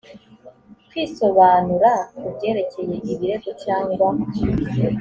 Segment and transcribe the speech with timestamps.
[0.89, 4.07] kwisobanura ku byerekeye ibirego cyangwa